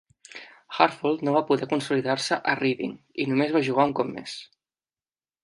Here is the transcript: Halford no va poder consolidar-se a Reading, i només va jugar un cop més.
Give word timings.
Halford 0.77 1.21
no 1.27 1.33
va 1.35 1.43
poder 1.49 1.67
consolidar-se 1.73 2.39
a 2.55 2.57
Reading, 2.61 2.97
i 3.25 3.29
només 3.35 3.55
va 3.59 3.63
jugar 3.69 3.87
un 3.91 3.95
cop 4.01 4.13
més. 4.19 4.37